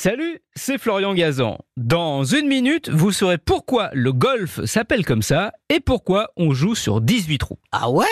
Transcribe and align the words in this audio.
Salut, 0.00 0.38
c'est 0.54 0.78
Florian 0.78 1.12
Gazan. 1.12 1.58
Dans 1.76 2.22
une 2.22 2.46
minute, 2.46 2.88
vous 2.88 3.10
saurez 3.10 3.36
pourquoi 3.36 3.90
le 3.92 4.12
golf 4.12 4.64
s'appelle 4.64 5.04
comme 5.04 5.22
ça 5.22 5.50
et 5.70 5.80
pourquoi 5.80 6.30
on 6.36 6.52
joue 6.52 6.76
sur 6.76 7.00
18 7.00 7.38
trous. 7.38 7.58
Ah 7.72 7.90
ouais? 7.90 8.06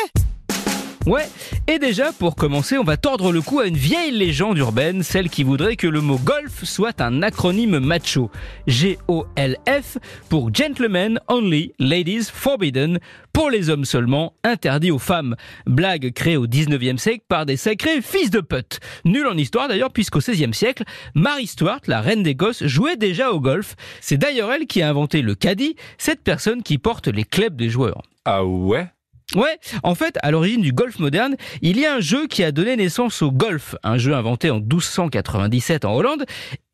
Ouais, 1.07 1.29
et 1.69 1.79
déjà 1.79 2.11
pour 2.13 2.35
commencer, 2.35 2.79
on 2.79 2.83
va 2.83 2.97
tordre 2.97 3.31
le 3.31 3.41
cou 3.41 3.61
à 3.61 3.69
une 3.69 3.77
vieille 3.77 4.11
légende 4.11 4.59
urbaine, 4.59 5.05
celle 5.05 5.31
qui 5.31 5.45
voudrait 5.45 5.77
que 5.77 5.87
le 5.87 6.01
mot 6.01 6.19
golf 6.19 6.65
soit 6.65 7.01
un 7.01 7.23
acronyme 7.23 7.79
macho. 7.79 8.29
G-O-L-F 8.67 9.99
pour 10.29 10.53
Gentlemen 10.53 11.21
Only, 11.29 11.73
Ladies 11.79 12.25
Forbidden, 12.25 12.99
pour 13.33 13.51
les 13.51 13.71
hommes 13.71 13.85
seulement, 13.85 14.35
interdit 14.43 14.91
aux 14.91 14.99
femmes. 14.99 15.37
Blague 15.67 16.13
créée 16.13 16.37
au 16.37 16.49
19e 16.49 16.99
siècle 16.99 17.25
par 17.29 17.47
des 17.47 17.57
sacrés 17.57 18.03
fils 18.03 18.31
de 18.31 18.41
pute. 18.41 18.81
Nul 19.05 19.29
en 19.29 19.37
histoire 19.37 19.69
d'ailleurs, 19.69 19.93
puisqu'au 19.93 20.19
16e 20.19 20.55
siècle, 20.55 20.83
Mary 21.15 21.47
Stuart, 21.47 21.83
la 21.87 22.01
reine 22.01 22.25
d'Écosse, 22.25 22.65
jouait 22.67 22.97
déjà 22.97 23.31
au 23.31 23.39
golf. 23.39 23.77
C'est 24.01 24.19
d'ailleurs 24.19 24.51
elle 24.51 24.67
qui 24.67 24.83
a 24.83 24.89
inventé 24.89 25.23
le 25.23 25.37
caddie, 25.37 25.77
cette 25.99 26.25
personne 26.25 26.65
qui 26.65 26.79
porte 26.79 27.07
les 27.07 27.23
clubs 27.23 27.55
des 27.55 27.71
joueurs. 27.71 28.03
Ah 28.25 28.45
ouais? 28.45 28.89
Ouais, 29.35 29.59
en 29.83 29.97
fait, 29.97 30.17
à 30.23 30.31
l'origine 30.31 30.63
du 30.63 30.73
golf 30.73 31.01
moderne, 31.01 31.35
il 31.61 31.81
y 31.81 31.85
a 31.85 31.97
un 31.97 32.01
jeu 32.01 32.29
qui 32.29 32.45
a 32.45 32.53
donné 32.53 32.77
naissance 32.77 33.23
au 33.23 33.33
golf, 33.33 33.75
un 33.83 33.99
jeu 33.99 34.15
inventé 34.15 34.51
en 34.51 34.61
1297 34.61 35.85
en 35.85 35.97
Hollande 35.97 36.25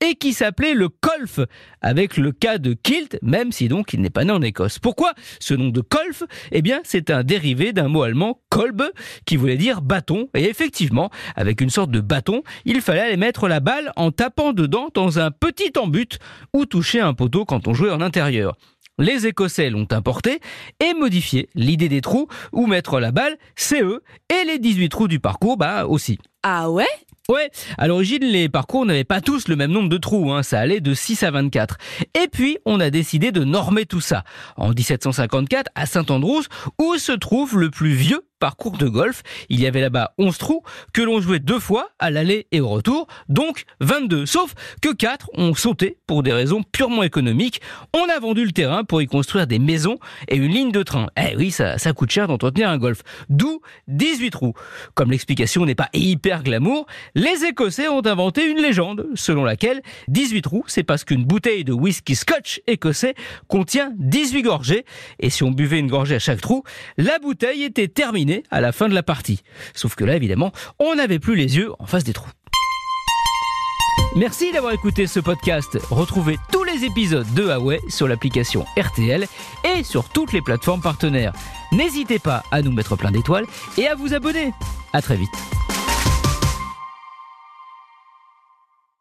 et 0.01 0.17
qui 0.17 0.35
s'appelait 0.35 0.75
le 0.75 0.91
golf, 1.03 1.41
avec 1.81 2.19
le 2.19 2.31
cas 2.31 2.59
de 2.59 2.75
kilt, 2.75 3.19
même 3.23 3.53
si 3.53 3.69
donc 3.69 3.95
il 3.95 4.03
n'est 4.03 4.11
pas 4.11 4.25
né 4.25 4.33
en 4.33 4.43
Écosse. 4.43 4.79
Pourquoi 4.79 5.15
ce 5.41 5.55
nom 5.55 5.71
de 5.71 5.81
golf 5.81 6.25
Eh 6.51 6.61
bien, 6.61 6.81
c'est 6.85 7.09
un 7.09 7.25
dérivé 7.25 7.73
d'un 7.73 7.89
mot 7.89 8.03
allemand 8.03 8.43
kolbe, 8.51 8.83
qui 9.25 9.37
voulait 9.37 9.57
dire 9.57 9.81
bâton, 9.81 10.29
et 10.35 10.45
effectivement, 10.45 11.11
avec 11.37 11.63
une 11.63 11.71
sorte 11.71 11.91
de 11.91 12.01
bâton, 12.01 12.43
il 12.67 12.83
fallait 12.83 13.01
aller 13.01 13.17
mettre 13.17 13.49
la 13.49 13.61
balle 13.61 13.93
en 13.97 14.11
tapant 14.11 14.53
dedans 14.53 14.91
dans 14.93 15.19
un 15.19 15.31
petit 15.31 15.73
embut 15.79 16.19
ou 16.53 16.67
toucher 16.67 17.01
un 17.01 17.15
poteau 17.15 17.47
quand 17.47 17.67
on 17.67 17.73
jouait 17.73 17.91
en 17.91 18.03
intérieur. 18.03 18.57
Les 18.99 19.27
Écossais 19.27 19.71
l'ont 19.71 19.89
importé 19.91 20.41
et 20.79 20.93
modifié 20.95 21.49
l'idée 21.55 21.89
des 21.89 22.03
trous 22.03 22.29
où 22.53 22.67
mettre 22.67 23.01
la 23.01 23.11
balle, 23.11 23.37
c'est 23.57 23.83
eux, 23.83 24.03
et 24.29 24.45
les 24.45 24.59
18 24.59 24.89
trous 24.91 25.09
du 25.09 25.19
parcours, 25.19 25.57
bah 25.57 25.87
aussi. 25.87 26.19
Ah 26.43 26.71
ouais? 26.71 26.87
Ouais, 27.29 27.51
à 27.79 27.87
l'origine, 27.87 28.25
les 28.25 28.49
parcours 28.49 28.85
n'avaient 28.85 29.05
pas 29.05 29.21
tous 29.21 29.47
le 29.49 29.57
même 29.57 29.71
nombre 29.71 29.89
de 29.89 29.97
trous, 29.97 30.33
hein, 30.33 30.43
ça 30.43 30.59
allait 30.59 30.81
de 30.81 30.93
6 30.93 31.23
à 31.23 31.31
24. 31.31 31.79
Et 32.21 32.27
puis, 32.27 32.59
on 32.67 32.81
a 32.81 32.91
décidé 32.91 33.31
de 33.31 33.45
normer 33.45 33.87
tout 33.87 34.01
ça. 34.01 34.25
En 34.57 34.71
1754, 34.71 35.71
à 35.75 35.87
Saint-Andrews, 35.87 36.43
où 36.81 36.99
se 36.99 37.13
trouve 37.13 37.59
le 37.59 37.71
plus 37.71 37.93
vieux 37.93 38.23
parcours 38.43 38.77
de 38.77 38.89
golf. 38.89 39.23
Il 39.51 39.61
y 39.61 39.69
avait 39.69 39.81
là-bas 39.81 40.15
11 40.19 40.37
trous 40.37 40.65
que 40.93 41.01
l'on 41.01 41.21
jouait 41.21 41.39
deux 41.39 41.61
fois 41.61 41.91
à 42.01 42.11
l'aller 42.11 42.49
et 42.51 42.61
au 42.61 42.69
retour, 42.69 43.07
donc 43.29 43.67
22. 43.79 44.27
Sauf 44.27 44.55
que 44.81 44.93
4 44.93 45.31
ont 45.35 45.55
sauté 45.55 45.99
pour 46.09 46.25
des 46.25 46.33
raisons 46.33 46.65
purement 46.65 47.05
économiques. 47.05 47.61
On 47.95 48.09
a 48.09 48.19
vendu 48.19 48.45
le 48.45 48.51
terrain 48.51 48.83
pour 48.83 49.01
y 49.01 49.07
construire 49.07 49.47
des 49.47 49.61
maisons 49.61 50.01
et 50.27 50.35
une 50.35 50.51
ligne 50.51 50.73
de 50.73 50.83
train. 50.83 51.07
Eh 51.17 51.37
oui, 51.37 51.53
ça, 51.53 51.79
ça 51.79 51.93
coûte 51.93 52.11
cher 52.11 52.27
d'entretenir 52.27 52.69
un 52.69 52.79
golf. 52.79 53.03
D'où 53.29 53.61
18 53.87 54.31
trous. 54.31 54.55
Comme 54.95 55.13
l'explication 55.13 55.65
n'est 55.65 55.77
pas 55.77 55.89
hyper 55.93 56.43
glamour, 56.43 56.87
les 57.15 57.45
Écossais 57.45 57.87
ont 57.87 58.05
inventé 58.05 58.45
une 58.51 58.59
légende 58.59 59.07
selon 59.15 59.45
laquelle 59.45 59.83
18 60.09 60.43
trous, 60.43 60.65
c'est 60.67 60.83
parce 60.83 61.05
qu'une 61.05 61.25
bouteille 61.25 61.63
de 61.63 61.73
whisky 61.73 62.17
scotch 62.17 62.61
écossais 62.67 63.15
contient 63.47 63.93
18 63.99 64.43
gorgées 64.43 64.85
et 65.21 65.31
si 65.31 65.45
on 65.45 65.53
buvait 65.53 65.79
une 65.79 65.87
gorgée 65.87 66.17
à 66.17 66.19
chaque 66.19 66.41
trou, 66.41 66.65
la 66.99 67.21
bouteille 67.21 67.63
était 67.63 67.87
terminée 67.87 68.32
à 68.51 68.61
la 68.61 68.73
fin 68.73 68.89
de 68.89 68.95
la 68.95 69.03
partie. 69.03 69.43
Sauf 69.75 69.95
que 69.95 70.05
là, 70.05 70.17
évidemment, 70.17 70.53
on 70.79 70.95
n'avait 70.95 71.19
plus 71.19 71.37
les 71.37 71.57
yeux 71.57 71.73
en 71.79 71.87
face 71.87 72.05
des 72.05 72.13
trous. 72.13 72.31
Merci 74.15 74.53
d'avoir 74.53 74.75
écouté 74.75 75.07
ce 75.07 75.21
podcast. 75.21 75.79
Retrouvez 75.91 76.37
tous 76.53 76.65
les 76.65 76.85
épisodes 76.85 77.27
de 77.35 77.45
Huawei 77.45 77.81
sur 77.89 78.07
l'application 78.09 78.67
RTL 78.79 79.27
et 79.65 79.83
sur 79.83 80.11
toutes 80.11 80.35
les 80.35 80.43
plateformes 80.43 80.83
partenaires. 80.83 81.33
N'hésitez 81.73 82.19
pas 82.19 82.43
à 82.51 82.61
nous 82.61 82.73
mettre 82.73 82.97
plein 82.97 83.11
d'étoiles 83.11 83.47
et 83.79 83.87
à 83.89 83.95
vous 83.95 84.13
abonner. 84.13 84.53
À 84.93 85.01
très 85.01 85.17
vite. 85.17 85.33